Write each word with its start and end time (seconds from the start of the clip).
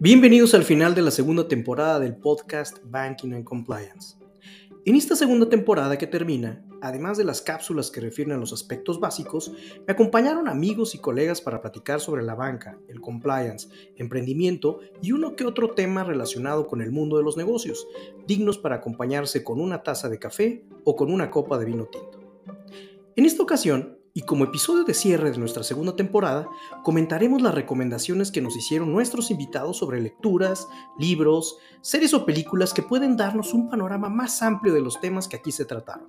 Bienvenidos 0.00 0.54
al 0.54 0.62
final 0.62 0.94
de 0.94 1.02
la 1.02 1.10
segunda 1.10 1.48
temporada 1.48 1.98
del 1.98 2.14
podcast 2.14 2.78
Banking 2.84 3.32
and 3.32 3.42
Compliance. 3.42 4.14
En 4.84 4.94
esta 4.94 5.16
segunda 5.16 5.48
temporada 5.48 5.98
que 5.98 6.06
termina, 6.06 6.64
además 6.80 7.18
de 7.18 7.24
las 7.24 7.42
cápsulas 7.42 7.90
que 7.90 8.00
refieren 8.00 8.32
a 8.32 8.38
los 8.38 8.52
aspectos 8.52 9.00
básicos, 9.00 9.50
me 9.88 9.92
acompañaron 9.92 10.46
amigos 10.46 10.94
y 10.94 10.98
colegas 10.98 11.40
para 11.40 11.60
platicar 11.60 11.98
sobre 11.98 12.22
la 12.22 12.36
banca, 12.36 12.78
el 12.86 13.00
compliance, 13.00 13.68
emprendimiento 13.96 14.78
y 15.02 15.10
uno 15.10 15.34
que 15.34 15.44
otro 15.44 15.72
tema 15.72 16.04
relacionado 16.04 16.68
con 16.68 16.80
el 16.80 16.92
mundo 16.92 17.16
de 17.16 17.24
los 17.24 17.36
negocios, 17.36 17.84
dignos 18.24 18.56
para 18.56 18.76
acompañarse 18.76 19.42
con 19.42 19.60
una 19.60 19.82
taza 19.82 20.08
de 20.08 20.20
café 20.20 20.64
o 20.84 20.94
con 20.94 21.12
una 21.12 21.28
copa 21.28 21.58
de 21.58 21.64
vino 21.64 21.86
tinto. 21.86 22.20
En 23.16 23.26
esta 23.26 23.42
ocasión, 23.42 23.97
y 24.18 24.22
como 24.22 24.42
episodio 24.42 24.82
de 24.82 24.94
cierre 24.94 25.30
de 25.30 25.38
nuestra 25.38 25.62
segunda 25.62 25.94
temporada, 25.94 26.48
comentaremos 26.82 27.40
las 27.40 27.54
recomendaciones 27.54 28.32
que 28.32 28.40
nos 28.40 28.56
hicieron 28.56 28.90
nuestros 28.90 29.30
invitados 29.30 29.76
sobre 29.76 30.00
lecturas, 30.00 30.66
libros, 30.98 31.56
series 31.82 32.12
o 32.14 32.26
películas 32.26 32.74
que 32.74 32.82
pueden 32.82 33.16
darnos 33.16 33.54
un 33.54 33.70
panorama 33.70 34.08
más 34.08 34.42
amplio 34.42 34.74
de 34.74 34.80
los 34.80 35.00
temas 35.00 35.28
que 35.28 35.36
aquí 35.36 35.52
se 35.52 35.66
trataron. 35.66 36.08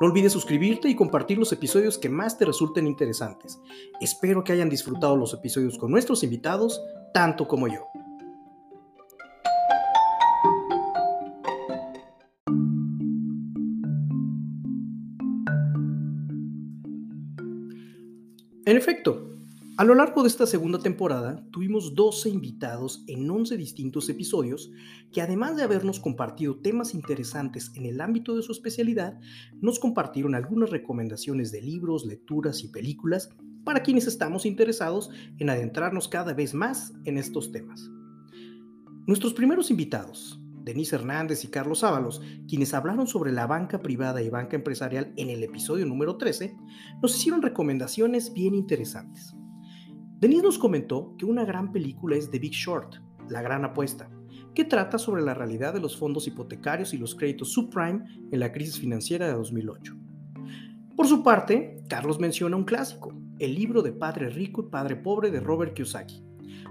No 0.00 0.06
olvides 0.06 0.32
suscribirte 0.32 0.88
y 0.88 0.94
compartir 0.94 1.36
los 1.36 1.50
episodios 1.50 1.98
que 1.98 2.08
más 2.08 2.38
te 2.38 2.44
resulten 2.44 2.86
interesantes. 2.86 3.58
Espero 4.00 4.44
que 4.44 4.52
hayan 4.52 4.68
disfrutado 4.68 5.16
los 5.16 5.34
episodios 5.34 5.78
con 5.78 5.90
nuestros 5.90 6.22
invitados, 6.22 6.80
tanto 7.12 7.48
como 7.48 7.66
yo. 7.66 7.88
En 18.72 18.78
efecto, 18.78 19.28
a 19.76 19.84
lo 19.84 19.94
largo 19.94 20.22
de 20.22 20.28
esta 20.28 20.46
segunda 20.46 20.78
temporada 20.78 21.44
tuvimos 21.50 21.94
12 21.94 22.30
invitados 22.30 23.04
en 23.06 23.30
11 23.30 23.58
distintos 23.58 24.08
episodios 24.08 24.72
que 25.12 25.20
además 25.20 25.56
de 25.58 25.62
habernos 25.62 26.00
compartido 26.00 26.56
temas 26.56 26.94
interesantes 26.94 27.70
en 27.74 27.84
el 27.84 28.00
ámbito 28.00 28.34
de 28.34 28.40
su 28.40 28.50
especialidad, 28.50 29.20
nos 29.60 29.78
compartieron 29.78 30.34
algunas 30.34 30.70
recomendaciones 30.70 31.52
de 31.52 31.60
libros, 31.60 32.06
lecturas 32.06 32.64
y 32.64 32.68
películas 32.68 33.28
para 33.62 33.82
quienes 33.82 34.06
estamos 34.06 34.46
interesados 34.46 35.10
en 35.38 35.50
adentrarnos 35.50 36.08
cada 36.08 36.32
vez 36.32 36.54
más 36.54 36.94
en 37.04 37.18
estos 37.18 37.52
temas. 37.52 37.90
Nuestros 39.06 39.34
primeros 39.34 39.70
invitados, 39.70 40.40
Denise 40.62 40.96
Hernández 40.96 41.44
y 41.44 41.48
Carlos 41.48 41.82
Ábalos, 41.84 42.22
quienes 42.48 42.74
hablaron 42.74 43.06
sobre 43.06 43.32
la 43.32 43.46
banca 43.46 43.80
privada 43.80 44.22
y 44.22 44.30
banca 44.30 44.56
empresarial 44.56 45.12
en 45.16 45.30
el 45.30 45.42
episodio 45.42 45.86
número 45.86 46.16
13, 46.16 46.56
nos 47.02 47.16
hicieron 47.16 47.42
recomendaciones 47.42 48.32
bien 48.32 48.54
interesantes. 48.54 49.34
Denise 50.18 50.44
nos 50.44 50.58
comentó 50.58 51.16
que 51.18 51.24
una 51.24 51.44
gran 51.44 51.72
película 51.72 52.16
es 52.16 52.30
The 52.30 52.38
Big 52.38 52.52
Short, 52.52 52.94
La 53.28 53.42
Gran 53.42 53.64
Apuesta, 53.64 54.08
que 54.54 54.64
trata 54.64 54.98
sobre 54.98 55.22
la 55.22 55.34
realidad 55.34 55.74
de 55.74 55.80
los 55.80 55.96
fondos 55.96 56.26
hipotecarios 56.26 56.94
y 56.94 56.98
los 56.98 57.14
créditos 57.14 57.52
subprime 57.52 58.04
en 58.30 58.38
la 58.38 58.52
crisis 58.52 58.78
financiera 58.78 59.26
de 59.26 59.32
2008. 59.32 59.96
Por 60.96 61.08
su 61.08 61.22
parte, 61.22 61.82
Carlos 61.88 62.20
menciona 62.20 62.56
un 62.56 62.64
clásico, 62.64 63.12
el 63.38 63.54
libro 63.54 63.82
de 63.82 63.92
Padre 63.92 64.28
Rico 64.28 64.62
y 64.62 64.70
Padre 64.70 64.94
Pobre 64.94 65.30
de 65.30 65.40
Robert 65.40 65.74
Kiyosaki, 65.74 66.22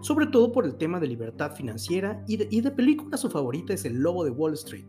sobre 0.02 0.28
todo 0.28 0.52
por 0.52 0.66
el 0.66 0.76
tema 0.76 1.00
de 1.00 1.08
libertad 1.08 1.56
financiera 1.56 2.24
y 2.28 2.38
de, 2.38 2.48
y 2.50 2.62
de 2.62 2.72
película 2.72 3.18
su 3.18 3.30
favorita 3.30 3.74
es 3.74 3.86
El 3.86 4.00
Lobo 4.00 4.24
de 4.24 4.32
Wall 4.32 4.54
Street, 4.54 4.86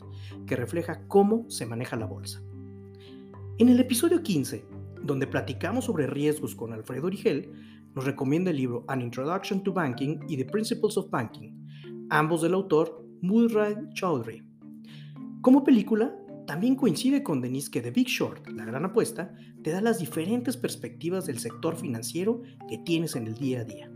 que 0.47 0.57
refleja 0.57 1.07
cómo 1.09 1.49
se 1.49 1.67
maneja 1.67 1.97
la 1.97 2.07
bolsa. 2.07 2.43
En 3.59 3.69
el 3.69 3.79
episodio 3.79 4.23
15, 4.23 4.65
donde 5.03 5.27
platicamos 5.27 5.85
sobre 5.85 6.07
riesgos 6.07 6.55
con 6.55 6.73
Alfredo 6.73 7.07
Origel, 7.07 7.51
nos 7.95 8.05
recomienda 8.05 8.51
el 8.51 8.57
libro 8.57 8.85
An 8.89 9.03
Introduction 9.03 9.63
to 9.63 9.73
Banking 9.73 10.21
y 10.29 10.37
The 10.37 10.47
Principles 10.47 10.97
of 10.97 11.11
Banking, 11.11 11.51
ambos 12.11 12.43
del 12.43 12.55
autor 12.55 13.05
Murray 13.21 13.75
Chaudhry. 13.95 14.43
Como 15.43 15.63
película, 15.63 16.17
también 16.47 16.75
coincide 16.75 17.23
con 17.23 17.41
Denise 17.41 17.71
que 17.71 17.83
The 17.83 17.91
Big 17.91 18.09
Short, 18.09 18.49
la 18.49 18.65
gran 18.65 18.85
apuesta, 18.85 19.35
te 19.63 19.71
da 19.71 19.81
las 19.81 19.99
diferentes 19.99 20.57
perspectivas 20.57 21.27
del 21.27 21.39
sector 21.39 21.77
financiero 21.77 22.43
que 22.69 22.79
tienes 22.79 23.15
en 23.15 23.27
el 23.27 23.35
día 23.35 23.61
a 23.61 23.65
día. 23.65 23.92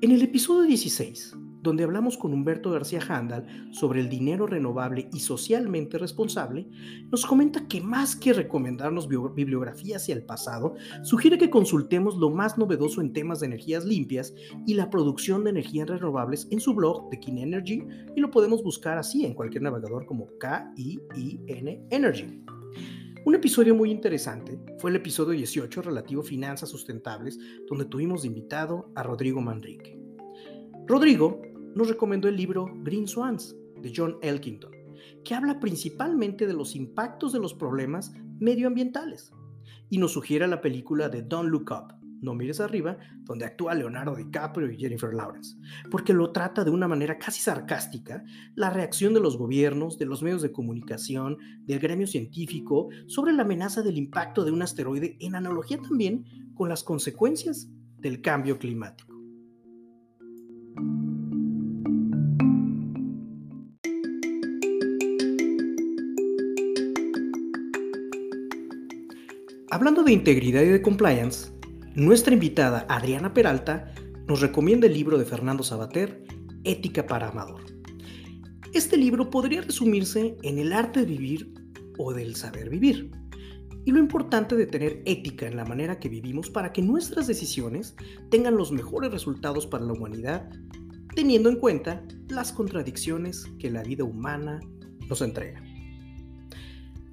En 0.00 0.12
el 0.12 0.22
episodio 0.22 0.62
16, 0.62 1.34
donde 1.60 1.82
hablamos 1.82 2.16
con 2.16 2.32
Humberto 2.32 2.70
García 2.70 3.00
Handal 3.08 3.68
sobre 3.72 3.98
el 3.98 4.08
dinero 4.08 4.46
renovable 4.46 5.08
y 5.12 5.18
socialmente 5.18 5.98
responsable, 5.98 6.68
nos 7.10 7.26
comenta 7.26 7.66
que 7.66 7.80
más 7.80 8.14
que 8.14 8.32
recomendarnos 8.32 9.08
bibliografía 9.08 9.96
hacia 9.96 10.14
el 10.14 10.22
pasado, 10.22 10.76
sugiere 11.02 11.36
que 11.36 11.50
consultemos 11.50 12.16
lo 12.16 12.30
más 12.30 12.56
novedoso 12.58 13.00
en 13.00 13.12
temas 13.12 13.40
de 13.40 13.46
energías 13.46 13.84
limpias 13.84 14.32
y 14.68 14.74
la 14.74 14.88
producción 14.88 15.42
de 15.42 15.50
energías 15.50 15.88
renovables 15.88 16.46
en 16.52 16.60
su 16.60 16.74
blog 16.74 17.10
de 17.10 17.18
Kin 17.18 17.38
Energy 17.38 17.82
y 18.14 18.20
lo 18.20 18.30
podemos 18.30 18.62
buscar 18.62 18.98
así 18.98 19.26
en 19.26 19.34
cualquier 19.34 19.64
navegador 19.64 20.06
como 20.06 20.28
K-I-I-N 20.38 21.86
Energy. 21.90 22.44
Un 23.28 23.34
episodio 23.34 23.74
muy 23.74 23.90
interesante 23.90 24.58
fue 24.78 24.88
el 24.88 24.96
episodio 24.96 25.32
18 25.32 25.82
relativo 25.82 26.22
a 26.22 26.24
finanzas 26.24 26.70
sustentables, 26.70 27.38
donde 27.68 27.84
tuvimos 27.84 28.22
de 28.22 28.28
invitado 28.28 28.90
a 28.94 29.02
Rodrigo 29.02 29.42
Manrique. 29.42 30.00
Rodrigo 30.86 31.42
nos 31.74 31.90
recomendó 31.90 32.28
el 32.28 32.36
libro 32.38 32.72
Green 32.84 33.06
Swans 33.06 33.54
de 33.82 33.92
John 33.94 34.16
Elkington, 34.22 34.72
que 35.26 35.34
habla 35.34 35.60
principalmente 35.60 36.46
de 36.46 36.54
los 36.54 36.74
impactos 36.74 37.34
de 37.34 37.38
los 37.38 37.52
problemas 37.52 38.14
medioambientales, 38.40 39.30
y 39.90 39.98
nos 39.98 40.12
sugiere 40.12 40.48
la 40.48 40.62
película 40.62 41.10
de 41.10 41.20
Don't 41.20 41.50
Look 41.50 41.70
Up, 41.70 41.97
no 42.20 42.34
mires 42.34 42.60
arriba, 42.60 42.98
donde 43.24 43.44
actúa 43.44 43.74
Leonardo 43.74 44.16
DiCaprio 44.16 44.70
y 44.70 44.76
Jennifer 44.76 45.12
Lawrence, 45.14 45.56
porque 45.90 46.12
lo 46.12 46.32
trata 46.32 46.64
de 46.64 46.70
una 46.70 46.88
manera 46.88 47.18
casi 47.18 47.40
sarcástica 47.40 48.24
la 48.54 48.70
reacción 48.70 49.14
de 49.14 49.20
los 49.20 49.36
gobiernos, 49.36 49.98
de 49.98 50.06
los 50.06 50.22
medios 50.22 50.42
de 50.42 50.52
comunicación, 50.52 51.38
del 51.64 51.78
gremio 51.78 52.06
científico 52.06 52.88
sobre 53.06 53.32
la 53.32 53.42
amenaza 53.42 53.82
del 53.82 53.98
impacto 53.98 54.44
de 54.44 54.52
un 54.52 54.62
asteroide 54.62 55.16
en 55.20 55.34
analogía 55.34 55.78
también 55.78 56.24
con 56.54 56.68
las 56.68 56.82
consecuencias 56.82 57.68
del 57.98 58.20
cambio 58.20 58.58
climático. 58.58 59.08
Hablando 69.70 70.02
de 70.02 70.12
integridad 70.12 70.62
y 70.62 70.68
de 70.68 70.82
compliance, 70.82 71.52
nuestra 71.98 72.32
invitada 72.32 72.86
Adriana 72.88 73.34
Peralta 73.34 73.92
nos 74.28 74.40
recomienda 74.40 74.86
el 74.86 74.94
libro 74.94 75.18
de 75.18 75.24
Fernando 75.24 75.64
Sabater, 75.64 76.22
Ética 76.62 77.04
para 77.08 77.30
Amador. 77.30 77.60
Este 78.72 78.96
libro 78.96 79.30
podría 79.30 79.62
resumirse 79.62 80.36
en 80.44 80.58
el 80.58 80.72
arte 80.72 81.00
de 81.00 81.06
vivir 81.06 81.52
o 81.98 82.12
del 82.12 82.36
saber 82.36 82.70
vivir, 82.70 83.10
y 83.84 83.90
lo 83.90 83.98
importante 83.98 84.54
de 84.54 84.66
tener 84.66 85.02
ética 85.06 85.48
en 85.48 85.56
la 85.56 85.64
manera 85.64 85.98
que 85.98 86.08
vivimos 86.08 86.50
para 86.50 86.72
que 86.72 86.82
nuestras 86.82 87.26
decisiones 87.26 87.96
tengan 88.30 88.56
los 88.56 88.70
mejores 88.70 89.10
resultados 89.10 89.66
para 89.66 89.84
la 89.84 89.94
humanidad, 89.94 90.48
teniendo 91.16 91.48
en 91.48 91.56
cuenta 91.56 92.04
las 92.28 92.52
contradicciones 92.52 93.44
que 93.58 93.72
la 93.72 93.82
vida 93.82 94.04
humana 94.04 94.60
nos 95.08 95.20
entrega. 95.20 95.64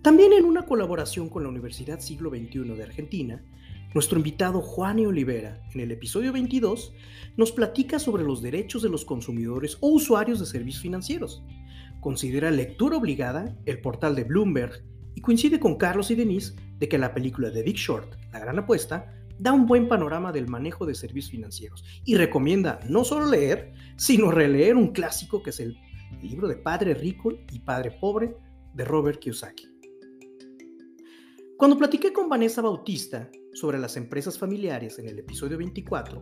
También 0.03 0.34
en 0.34 0.45
una 0.45 0.68
colaboración 0.68 1.28
con 1.28 1.41
la 1.41 1.50
Universidad 1.50 2.00
Siglo 2.00 2.29
XXI 2.29 2.59
de 2.75 2.84
Argentina, 2.84 3.44
nuestro 3.95 4.17
invitado 4.17 4.61
Juan 4.61 5.00
e. 5.00 5.07
Olivera, 5.07 5.61
en 5.73 5.79
el 5.79 5.89
episodio 5.89 6.33
22, 6.33 6.91
nos 7.38 7.53
platica 7.53 7.97
sobre 7.97 8.25
los 8.25 8.41
derechos 8.41 8.83
de 8.83 8.89
los 8.89 9.06
consumidores 9.06 9.78
o 9.79 9.88
usuarios 9.88 10.41
de 10.41 10.45
servicios 10.45 10.81
financieros. 10.81 11.41
Considera 12.01 12.51
lectura 12.51 12.97
obligada 12.97 13.57
el 13.66 13.79
portal 13.79 14.13
de 14.13 14.25
Bloomberg 14.25 14.83
y 15.16 15.22
coincide 15.22 15.61
con 15.61 15.78
Carlos 15.78 16.11
y 16.11 16.16
Denise 16.16 16.56
de 16.78 16.89
que 16.89 16.97
la 16.97 17.13
película 17.13 17.50
de 17.50 17.63
Big 17.63 17.78
Short, 17.78 18.16
La 18.33 18.39
Gran 18.39 18.59
Apuesta, 18.59 19.13
da 19.39 19.53
un 19.53 19.65
buen 19.65 19.88
panorama 19.88 20.33
del 20.33 20.50
manejo 20.50 20.86
de 20.86 20.94
servicios 20.94 21.31
financieros 21.31 21.81
y 22.03 22.15
recomienda 22.15 22.81
no 22.89 23.06
solo 23.06 23.27
leer, 23.27 23.71
sino 23.95 24.30
releer 24.30 24.75
un 24.75 24.92
clásico 24.92 25.42
que 25.42 25.51
es 25.51 25.62
el 25.62 25.77
libro 26.21 26.50
de 26.50 26.57
Padre 26.57 26.95
Rico 26.95 27.31
y 27.50 27.59
Padre 27.59 27.92
Pobre 27.92 28.36
de 28.74 28.83
Robert 28.83 29.19
Kiyosaki. 29.19 29.69
Cuando 31.57 31.77
platiqué 31.77 32.12
con 32.12 32.27
Vanessa 32.27 32.62
Bautista 32.62 33.30
sobre 33.56 33.80
las 33.80 33.98
empresas 33.98 34.38
familiares 34.38 35.00
en 35.00 35.07
el 35.07 35.18
episodio 35.18 35.57
24, 35.57 36.22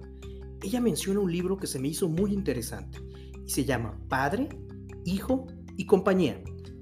ella 0.62 0.80
menciona 0.80 1.20
un 1.20 1.32
libro 1.32 1.58
que 1.58 1.68
se 1.68 1.80
me 1.80 1.90
hizo 1.90 2.08
muy 2.08 2.32
interesante 2.32 3.00
y 3.46 3.50
se 3.50 3.66
llama 3.66 4.00
Padre, 4.08 4.50
Hijo 5.04 5.48
y 5.76 5.86
Compañía, 5.86 6.42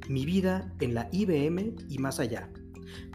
mi 0.10 0.26
vida 0.26 0.74
en 0.82 0.94
la 0.94 1.10
IBM 1.12 1.76
y 1.88 1.98
más 1.98 2.20
allá, 2.20 2.52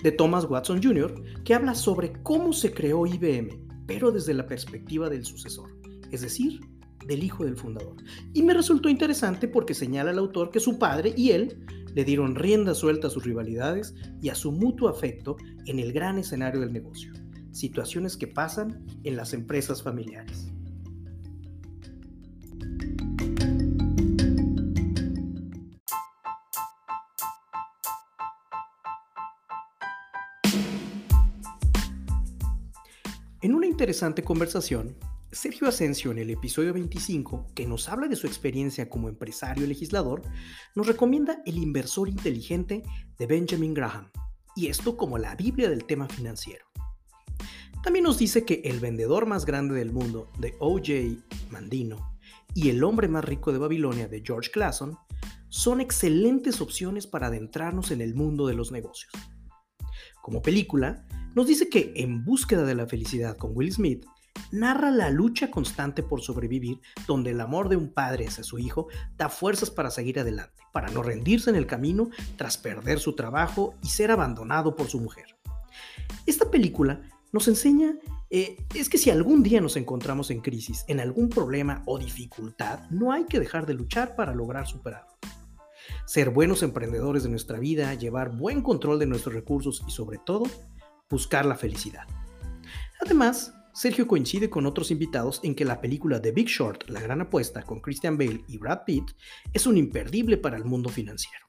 de 0.03 0.13
Thomas 0.13 0.47
Watson 0.47 0.83
Jr., 0.83 1.43
que 1.45 1.55
habla 1.55 1.75
sobre 1.75 2.15
cómo 2.23 2.53
se 2.53 2.73
creó 2.73 3.07
IBM, 3.07 3.85
pero 3.87 4.11
desde 4.11 4.35
la 4.35 4.47
perspectiva 4.47 5.11
del 5.11 5.25
sucesor, 5.25 5.77
es 6.11 6.23
decir, 6.23 6.61
del 7.07 7.23
hijo 7.23 7.45
del 7.45 7.57
fundador. 7.57 7.97
Y 8.33 8.43
me 8.43 8.55
resultó 8.55 8.89
interesante 8.89 9.47
porque 9.47 9.75
señala 9.75 10.11
el 10.11 10.19
autor 10.19 10.51
que 10.51 10.59
su 10.59 10.79
padre 10.79 11.13
y 11.17 11.31
él 11.31 11.65
le 11.95 12.05
dieron 12.05 12.35
rienda 12.35 12.75
suelta 12.75 13.07
a 13.07 13.11
sus 13.11 13.25
rivalidades 13.25 13.95
y 14.21 14.29
a 14.29 14.35
su 14.35 14.53
mutuo 14.53 14.89
afecto 14.89 15.37
en 15.67 15.79
el 15.79 15.93
gran 15.93 16.19
escenario 16.19 16.61
del 16.61 16.73
negocio, 16.73 17.13
situaciones 17.57 18.17
que 18.17 18.27
pasan 18.27 18.85
en 19.03 19.17
las 19.17 19.33
empresas 19.33 19.83
familiares. 19.83 20.53
En 33.41 33.55
una 33.55 33.67
interesante 33.67 34.23
conversación, 34.23 34.97
Sergio 35.31 35.69
Asensio 35.69 36.11
en 36.11 36.19
el 36.19 36.31
episodio 36.31 36.73
25, 36.73 37.47
que 37.55 37.67
nos 37.67 37.89
habla 37.89 38.09
de 38.09 38.17
su 38.17 38.27
experiencia 38.27 38.89
como 38.89 39.09
empresario 39.09 39.65
y 39.65 39.69
legislador, 39.69 40.23
nos 40.75 40.87
recomienda 40.87 41.43
El 41.47 41.59
inversor 41.59 42.09
inteligente 42.09 42.83
de 43.19 43.27
Benjamin 43.27 43.75
Graham, 43.75 44.11
y 44.57 44.69
esto 44.69 44.97
como 44.97 45.19
la 45.19 45.37
Biblia 45.37 45.69
del 45.69 45.85
tema 45.85 46.09
financiero. 46.09 46.67
También 47.87 48.03
nos 48.03 48.19
dice 48.19 48.45
que 48.45 48.63
el 48.65 48.81
vendedor 48.81 49.27
más 49.27 49.47
grande 49.47 49.77
del 49.77 49.93
mundo 49.93 50.29
de 50.41 50.57
O.J. 50.59 51.25
Mandino 51.51 52.19
y 52.53 52.69
el 52.69 52.83
hombre 52.83 53.07
más 53.07 53.25
rico 53.25 53.53
de 53.53 53.59
Babilonia 53.59 54.09
de 54.09 54.25
George 54.27 54.51
Clason 54.51 54.99
son 55.51 55.81
excelentes 55.81 56.61
opciones 56.61 57.07
para 57.07 57.29
adentrarnos 57.29 57.93
en 57.93 58.01
el 58.01 58.17
mundo 58.17 58.49
de 58.49 58.55
los 58.55 58.73
negocios. 58.73 59.13
Como 60.21 60.43
película, 60.43 61.07
nos 61.37 61.47
dice 61.47 61.69
que 61.69 61.93
En 61.95 62.25
búsqueda 62.25 62.65
de 62.65 62.75
la 62.75 62.89
felicidad 62.89 63.37
con 63.37 63.53
Will 63.55 63.73
Smith 63.73 64.05
narra 64.51 64.91
la 64.91 65.11
lucha 65.11 65.53
constante 65.53 66.03
por 66.03 66.23
sobrevivir, 66.23 66.81
donde 67.07 67.31
el 67.31 67.41
amor 67.41 67.69
de 67.69 67.77
un 67.77 67.93
padre 67.93 68.27
hacia 68.27 68.43
su 68.43 68.59
hijo 68.59 68.89
da 69.17 69.29
fuerzas 69.29 69.71
para 69.71 69.93
seguir 69.93 70.19
adelante, 70.19 70.61
para 70.73 70.91
no 70.91 71.05
rendirse 71.05 71.51
en 71.51 71.57
el 71.57 71.69
camino 71.69 72.11
tras 72.35 72.59
perder 72.59 72.99
su 72.99 73.15
trabajo 73.15 73.75
y 73.81 73.91
ser 73.91 74.11
abandonado 74.11 74.75
por 74.75 74.89
su 74.89 74.99
mujer. 74.99 75.37
Esta 76.27 76.51
película 76.51 77.01
nos 77.37 77.49
enseña 77.49 77.99
eh, 78.31 78.57
es 78.75 78.89
que 78.89 78.97
si 78.97 79.11
algún 79.11 79.43
día 79.43 79.61
nos 79.61 79.77
encontramos 79.77 80.31
en 80.31 80.41
crisis, 80.41 80.87
en 80.89 81.01
algún 81.01 81.29
problema 81.29 81.83
o 81.85 81.99
dificultad, 81.99 82.89
no 82.89 83.13
hay 83.13 83.27
que 83.27 83.39
dejar 83.39 83.67
de 83.67 83.75
luchar 83.75 84.17
para 84.17 84.35
lograr 84.35 84.67
superarlo. 84.67 85.13
Ser 86.07 86.31
buenos 86.31 86.63
emprendedores 86.63 87.25
de 87.25 87.29
nuestra 87.29 87.59
vida, 87.59 87.93
llevar 87.93 88.35
buen 88.35 88.63
control 88.63 88.99
de 88.99 89.05
nuestros 89.05 89.35
recursos 89.35 89.85
y 89.87 89.91
sobre 89.91 90.17
todo, 90.17 90.45
buscar 91.11 91.45
la 91.45 91.57
felicidad. 91.57 92.07
Además, 93.05 93.53
Sergio 93.75 94.07
coincide 94.07 94.49
con 94.49 94.65
otros 94.65 94.91
invitados 94.91 95.41
en 95.43 95.55
que 95.55 95.67
la 95.67 95.83
película 95.83 96.23
The 96.23 96.33
Big 96.33 96.49
Short, 96.49 96.89
La 96.89 97.03
Gran 97.03 97.21
Apuesta, 97.21 97.65
con 97.65 97.81
Christian 97.81 98.17
Bale 98.17 98.45
y 98.49 98.57
Brad 98.57 98.85
Pitt, 98.87 99.11
es 99.53 99.67
un 99.67 99.77
imperdible 99.77 100.39
para 100.39 100.57
el 100.57 100.65
mundo 100.65 100.89
financiero. 100.89 101.47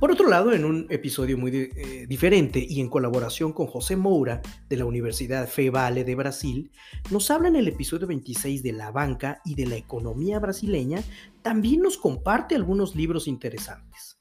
Por 0.00 0.10
otro 0.10 0.30
lado, 0.30 0.54
en 0.54 0.64
un 0.64 0.86
episodio 0.88 1.36
muy 1.36 1.54
eh, 1.54 2.06
diferente 2.08 2.64
y 2.66 2.80
en 2.80 2.88
colaboración 2.88 3.52
con 3.52 3.66
José 3.66 3.96
Moura 3.96 4.40
de 4.66 4.78
la 4.78 4.86
Universidad 4.86 5.46
FEVALE 5.46 6.04
de 6.04 6.14
Brasil, 6.14 6.72
nos 7.10 7.30
habla 7.30 7.48
en 7.48 7.56
el 7.56 7.68
episodio 7.68 8.06
26 8.06 8.62
de 8.62 8.72
la 8.72 8.90
banca 8.92 9.42
y 9.44 9.56
de 9.56 9.66
la 9.66 9.76
economía 9.76 10.38
brasileña, 10.38 11.02
también 11.42 11.82
nos 11.82 11.98
comparte 11.98 12.54
algunos 12.54 12.96
libros 12.96 13.28
interesantes. 13.28 14.18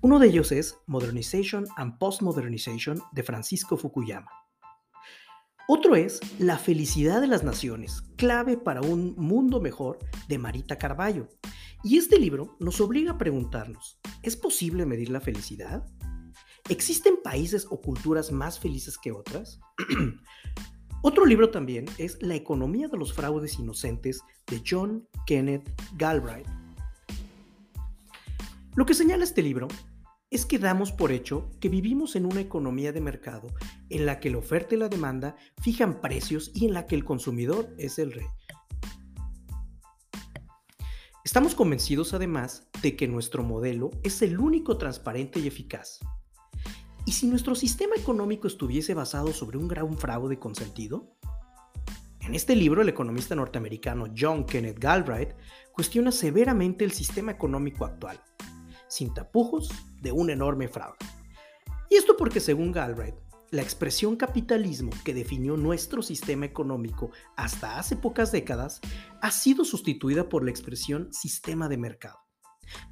Uno 0.00 0.18
de 0.18 0.26
ellos 0.26 0.50
es 0.50 0.76
Modernization 0.88 1.64
and 1.76 1.96
Postmodernization 1.98 3.00
de 3.12 3.22
Francisco 3.22 3.76
Fukuyama. 3.76 4.32
Otro 5.68 5.94
es 5.94 6.18
La 6.40 6.58
felicidad 6.58 7.20
de 7.20 7.28
las 7.28 7.44
naciones, 7.44 8.02
clave 8.16 8.56
para 8.56 8.80
un 8.80 9.14
mundo 9.16 9.60
mejor 9.60 10.00
de 10.26 10.38
Marita 10.38 10.76
Carballo. 10.76 11.28
Y 11.84 11.98
este 11.98 12.20
libro 12.20 12.56
nos 12.60 12.80
obliga 12.80 13.12
a 13.12 13.18
preguntarnos, 13.18 13.98
¿es 14.22 14.36
posible 14.36 14.86
medir 14.86 15.10
la 15.10 15.20
felicidad? 15.20 15.84
¿Existen 16.68 17.16
países 17.24 17.66
o 17.70 17.80
culturas 17.80 18.30
más 18.30 18.60
felices 18.60 18.96
que 18.98 19.10
otras? 19.10 19.58
Otro 21.02 21.26
libro 21.26 21.50
también 21.50 21.86
es 21.98 22.22
La 22.22 22.36
economía 22.36 22.86
de 22.86 22.96
los 22.96 23.12
fraudes 23.12 23.58
inocentes 23.58 24.22
de 24.46 24.62
John 24.64 25.08
Kenneth 25.26 25.68
Galbraith. 25.96 26.46
Lo 28.76 28.86
que 28.86 28.94
señala 28.94 29.24
este 29.24 29.42
libro 29.42 29.66
es 30.30 30.46
que 30.46 30.60
damos 30.60 30.92
por 30.92 31.10
hecho 31.10 31.50
que 31.58 31.68
vivimos 31.68 32.14
en 32.14 32.26
una 32.26 32.40
economía 32.40 32.92
de 32.92 33.00
mercado 33.00 33.48
en 33.90 34.06
la 34.06 34.20
que 34.20 34.30
la 34.30 34.38
oferta 34.38 34.76
y 34.76 34.78
la 34.78 34.88
demanda 34.88 35.34
fijan 35.60 36.00
precios 36.00 36.52
y 36.54 36.66
en 36.66 36.74
la 36.74 36.86
que 36.86 36.94
el 36.94 37.04
consumidor 37.04 37.74
es 37.76 37.98
el 37.98 38.12
rey. 38.12 38.28
Estamos 41.24 41.54
convencidos 41.54 42.14
además 42.14 42.68
de 42.82 42.96
que 42.96 43.08
nuestro 43.08 43.42
modelo 43.42 43.90
es 44.02 44.22
el 44.22 44.38
único 44.38 44.76
transparente 44.76 45.40
y 45.40 45.46
eficaz. 45.46 46.00
¿Y 47.04 47.12
si 47.12 47.26
nuestro 47.26 47.54
sistema 47.54 47.96
económico 47.96 48.46
estuviese 48.46 48.94
basado 48.94 49.32
sobre 49.32 49.58
un 49.58 49.68
gran 49.68 49.96
fraude 49.96 50.38
consentido? 50.38 51.16
En 52.20 52.34
este 52.34 52.54
libro, 52.54 52.82
el 52.82 52.88
economista 52.88 53.34
norteamericano 53.34 54.06
John 54.16 54.44
Kenneth 54.44 54.78
Galbraith 54.78 55.34
cuestiona 55.72 56.12
severamente 56.12 56.84
el 56.84 56.92
sistema 56.92 57.32
económico 57.32 57.84
actual 57.84 58.20
sin 58.92 59.14
tapujos, 59.14 59.70
de 60.02 60.12
un 60.12 60.28
enorme 60.28 60.68
fraude. 60.68 60.98
Y 61.88 61.94
esto 61.94 62.14
porque 62.14 62.40
según 62.40 62.72
Galbraith, 62.72 63.14
la 63.52 63.60
expresión 63.60 64.16
capitalismo 64.16 64.90
que 65.04 65.12
definió 65.12 65.58
nuestro 65.58 66.00
sistema 66.02 66.46
económico 66.46 67.10
hasta 67.36 67.78
hace 67.78 67.96
pocas 67.96 68.32
décadas 68.32 68.80
ha 69.20 69.30
sido 69.30 69.66
sustituida 69.66 70.30
por 70.30 70.42
la 70.42 70.50
expresión 70.50 71.12
sistema 71.12 71.68
de 71.68 71.76
mercado. 71.76 72.18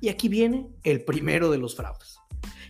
Y 0.02 0.10
aquí 0.10 0.28
viene 0.28 0.68
el 0.82 1.02
primero 1.02 1.50
de 1.50 1.56
los 1.56 1.76
fraudes. 1.76 2.18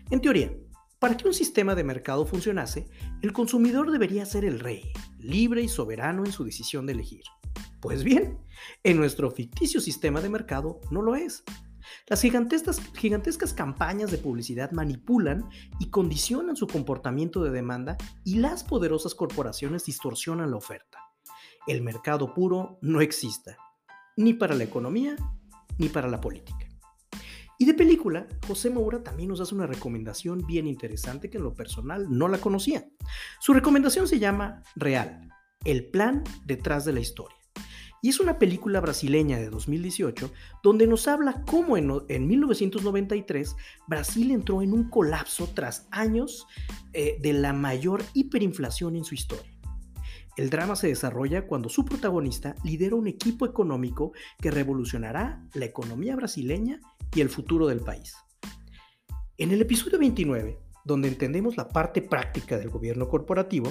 En 0.09 0.21
teoría, 0.21 0.57
para 1.01 1.17
que 1.17 1.27
un 1.27 1.35
sistema 1.35 1.75
de 1.75 1.83
mercado 1.83 2.25
funcionase, 2.27 2.89
el 3.23 3.33
consumidor 3.33 3.91
debería 3.91 4.25
ser 4.25 4.45
el 4.45 4.61
rey, 4.61 4.93
libre 5.19 5.61
y 5.61 5.69
soberano 5.69 6.25
en 6.25 6.31
su 6.31 6.45
decisión 6.45 6.87
de 6.87 6.93
elegir. 6.93 7.25
Pues 7.81 8.05
bien, 8.05 8.39
en 8.85 8.99
nuestro 8.99 9.33
ficticio 9.33 9.81
sistema 9.81 10.21
de 10.21 10.29
mercado 10.29 10.81
no 10.93 11.03
lo 11.03 11.17
es. 11.17 11.43
Las 12.07 12.23
gigantescas, 12.23 13.53
campañas 13.55 14.11
de 14.11 14.19
publicidad 14.19 14.73
manipulan 14.73 15.49
y 15.79 15.91
condicionan 15.91 16.57
su 16.57 16.67
comportamiento 16.67 17.43
de 17.43 17.51
demanda 17.51 17.97
y 18.25 18.37
las 18.37 18.65
poderosas 18.65 19.15
corporaciones 19.15 19.85
distorsionan 19.85 20.51
la 20.51 20.57
oferta. 20.57 20.99
El 21.67 21.83
mercado 21.83 22.35
puro 22.35 22.79
no 22.83 23.01
existe, 23.01 23.57
ni 24.17 24.35
para 24.35 24.55
la 24.55 24.65
economía 24.65 25.17
ni 25.79 25.89
para 25.89 26.09
la 26.09 26.21
política. 26.21 26.67
Y 27.59 27.67
de 27.67 27.75
película, 27.75 28.27
José 28.47 28.71
Moura 28.71 29.03
también 29.03 29.29
nos 29.29 29.41
hace 29.41 29.55
una 29.55 29.67
recomendación 29.67 30.47
bien 30.47 30.67
interesante 30.67 31.29
que 31.29 31.37
en 31.37 31.45
lo 31.45 31.53
personal 31.53 32.07
no 32.09 32.27
la 32.27 32.39
conocía. 32.39 32.89
Su 33.39 33.53
recomendación 33.53 34.09
se 34.09 34.19
llama 34.19 34.63
Real, 34.77 35.29
el 35.65 35.91
plan 35.91 36.25
detrás 36.47 36.87
de 36.87 36.95
la 36.95 37.01
historia. 37.01 37.40
Y 38.03 38.09
es 38.09 38.21
una 38.21 38.39
película 38.39 38.81
brasileña 38.81 39.39
de 39.39 39.51
2018 39.51 40.33
donde 40.63 40.87
nos 40.87 41.07
habla 41.07 41.45
cómo 41.45 41.77
en, 41.77 42.27
1993 42.27 43.57
Brasil 43.87 44.31
entró 44.31 44.63
en 44.63 44.73
un 44.73 44.89
colapso 44.89 45.49
tras 45.55 45.87
años 45.91 46.47
eh, 46.93 47.19
de 47.21 47.33
la 47.35 47.53
mayor 47.53 48.03
hiperinflación 48.15 48.97
en 48.97 49.05
su 49.05 49.15
historia. 49.15 49.51
El 50.37 50.49
drama 50.49 50.77
se 50.77 50.87
desarrolla 50.87 51.47
cuando 51.47 51.69
su 51.69 51.85
protagonista 51.85 52.55
lidera 52.65 52.97
un 52.97 53.07
equipo 53.07 53.45
económico 53.45 54.13
que 54.41 54.51
revolucionará 54.51 55.45
la 55.53 55.67
economía 55.67 56.17
brasileña 56.17 56.81
y 57.15 57.21
el 57.21 57.29
futuro 57.29 57.67
del 57.67 57.81
país. 57.81 58.15
En 59.37 59.51
el 59.51 59.61
episodio 59.61 59.99
29, 59.99 60.59
donde 60.85 61.09
entendemos 61.09 61.57
la 61.57 61.69
parte 61.69 62.01
práctica 62.01 62.57
del 62.57 62.71
gobierno 62.71 63.09
corporativo, 63.09 63.71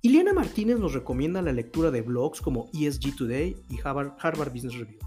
Iliana 0.00 0.32
Martínez 0.32 0.78
nos 0.78 0.94
recomienda 0.94 1.42
la 1.42 1.50
lectura 1.50 1.90
de 1.90 2.02
blogs 2.02 2.40
como 2.40 2.70
ESG 2.72 3.16
Today 3.16 3.56
y 3.68 3.80
Harvard, 3.82 4.52
Business 4.52 4.78
Review. 4.78 5.00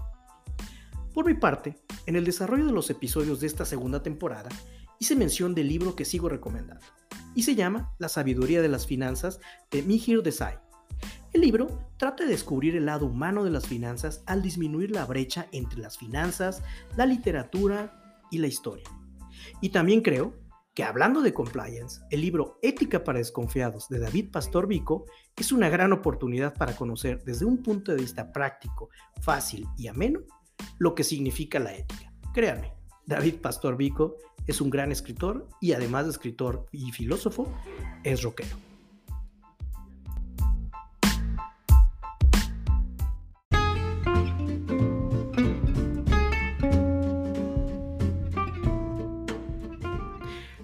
Por 1.14 1.24
mi 1.24 1.32
parte, 1.32 1.78
en 2.04 2.14
el 2.14 2.26
desarrollo 2.26 2.66
de 2.66 2.72
los 2.72 2.90
episodios 2.90 3.40
de 3.40 3.46
esta 3.46 3.64
segunda 3.64 4.02
temporada, 4.02 4.50
hice 4.98 5.16
mención 5.16 5.54
del 5.54 5.68
libro 5.68 5.96
que 5.96 6.04
sigo 6.04 6.28
recomendando, 6.28 6.84
y 7.34 7.44
se 7.44 7.54
llama 7.54 7.94
La 7.98 8.10
sabiduría 8.10 8.60
de 8.60 8.68
las 8.68 8.86
finanzas 8.86 9.40
de 9.70 9.82
Mihir 9.82 10.22
Desai. 10.22 10.58
El 11.32 11.40
libro 11.40 11.88
trata 11.96 12.24
de 12.24 12.30
descubrir 12.30 12.76
el 12.76 12.84
lado 12.84 13.06
humano 13.06 13.44
de 13.44 13.50
las 13.50 13.66
finanzas 13.66 14.22
al 14.26 14.42
disminuir 14.42 14.90
la 14.90 15.06
brecha 15.06 15.46
entre 15.52 15.80
las 15.80 15.96
finanzas, 15.96 16.62
la 16.98 17.06
literatura 17.06 18.26
y 18.30 18.36
la 18.36 18.46
historia. 18.46 18.84
Y 19.62 19.70
también 19.70 20.02
creo 20.02 20.34
que 20.74 20.84
hablando 20.84 21.20
de 21.20 21.34
compliance, 21.34 22.00
el 22.10 22.22
libro 22.22 22.58
Ética 22.62 23.04
para 23.04 23.18
desconfiados 23.18 23.88
de 23.88 23.98
David 23.98 24.30
Pastor 24.30 24.66
Vico 24.66 25.04
es 25.36 25.52
una 25.52 25.68
gran 25.68 25.92
oportunidad 25.92 26.54
para 26.54 26.74
conocer 26.74 27.22
desde 27.24 27.44
un 27.44 27.62
punto 27.62 27.92
de 27.92 28.00
vista 28.00 28.32
práctico, 28.32 28.88
fácil 29.20 29.66
y 29.76 29.88
ameno 29.88 30.20
lo 30.78 30.94
que 30.94 31.04
significa 31.04 31.58
la 31.58 31.74
ética. 31.74 32.12
Créanme, 32.32 32.72
David 33.06 33.36
Pastor 33.36 33.76
Vico 33.76 34.16
es 34.46 34.60
un 34.60 34.70
gran 34.70 34.92
escritor 34.92 35.48
y 35.60 35.72
además 35.72 36.04
de 36.04 36.12
escritor 36.12 36.66
y 36.72 36.90
filósofo, 36.92 37.52
es 38.02 38.22
rockero. 38.22 38.71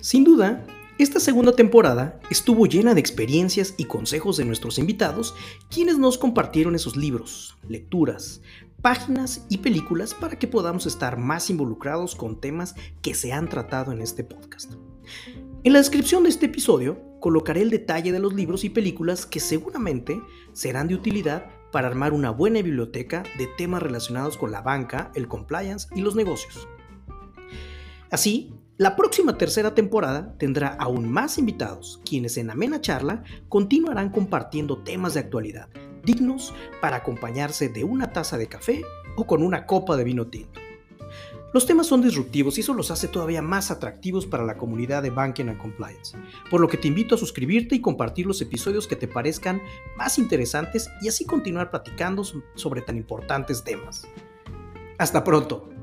Sin 0.01 0.23
duda, 0.23 0.65
esta 0.99 1.19
segunda 1.19 1.53
temporada 1.53 2.21
estuvo 2.31 2.67
llena 2.67 2.95
de 2.95 3.01
experiencias 3.01 3.75
y 3.77 3.85
consejos 3.85 4.37
de 4.37 4.45
nuestros 4.45 4.79
invitados, 4.79 5.35
quienes 5.71 5.99
nos 5.99 6.19
compartieron 6.19 6.77
esos 6.77 6.97
libros, 6.97 7.59
lecturas, 7.69 8.41
páginas 8.81 9.45
y 9.49 9.59
películas 9.59 10.15
para 10.15 10.39
que 10.39 10.47
podamos 10.47 10.87
estar 10.87 11.19
más 11.19 11.51
involucrados 11.51 12.15
con 12.15 12.41
temas 12.41 12.77
que 13.03 13.15
se 13.15 13.33
han 13.33 13.49
tratado 13.49 13.91
en 13.91 14.01
este 14.01 14.23
podcast. 14.23 14.75
En 15.65 15.73
la 15.73 15.81
descripción 15.81 16.23
de 16.23 16.29
este 16.29 16.47
episodio 16.47 17.01
colocaré 17.19 17.63
el 17.63 17.71
detalle 17.71 18.13
de 18.13 18.21
los 18.21 18.35
libros 18.35 18.63
y 18.63 18.71
películas 18.71 19.27
que 19.27 19.41
seguramente 19.41 20.21
serán 20.53 20.87
de 20.87 20.95
utilidad 20.95 21.47
para 21.73 21.89
armar 21.89 22.13
una 22.13 22.31
buena 22.31 22.63
biblioteca 22.63 23.25
de 23.37 23.49
temas 23.59 23.83
relacionados 23.83 24.37
con 24.37 24.53
la 24.53 24.61
banca, 24.61 25.11
el 25.17 25.27
compliance 25.27 25.89
y 25.97 26.03
los 26.03 26.15
negocios. 26.15 26.69
Así, 28.11 28.55
la 28.79 28.95
próxima 28.95 29.37
tercera 29.37 29.75
temporada 29.75 30.35
tendrá 30.39 30.69
aún 30.69 31.11
más 31.11 31.37
invitados, 31.37 32.01
quienes 32.09 32.37
en 32.37 32.49
amena 32.49 32.81
charla 32.81 33.25
continuarán 33.49 34.11
compartiendo 34.11 34.79
temas 34.85 35.15
de 35.15 35.21
actualidad, 35.21 35.69
dignos 36.05 36.55
para 36.81 36.99
acompañarse 36.99 37.69
de 37.69 37.83
una 37.83 38.13
taza 38.13 38.39
de 38.39 38.47
café 38.47 38.83
o 39.17 39.27
con 39.27 39.43
una 39.43 39.67
copa 39.67 39.97
de 39.97 40.05
vino 40.05 40.29
tinto. 40.29 40.61
Los 41.53 41.67
temas 41.67 41.89
son 41.89 42.03
disruptivos 42.03 42.57
y 42.57 42.61
eso 42.61 42.73
los 42.73 42.93
hace 42.93 43.09
todavía 43.09 43.43
más 43.43 43.73
atractivos 43.73 44.27
para 44.27 44.45
la 44.45 44.57
comunidad 44.57 45.03
de 45.03 45.11
Banking 45.11 45.47
and 45.47 45.59
Compliance, 45.59 46.17
por 46.49 46.61
lo 46.61 46.69
que 46.69 46.77
te 46.77 46.87
invito 46.87 47.17
a 47.17 47.19
suscribirte 47.19 47.75
y 47.75 47.81
compartir 47.81 48.27
los 48.27 48.41
episodios 48.43 48.87
que 48.87 48.95
te 48.95 49.09
parezcan 49.09 49.61
más 49.97 50.21
interesantes 50.21 50.89
y 51.03 51.09
así 51.09 51.25
continuar 51.25 51.71
platicando 51.71 52.23
sobre 52.55 52.83
tan 52.83 52.97
importantes 52.97 53.65
temas. 53.65 54.07
Hasta 54.99 55.25
pronto. 55.25 55.78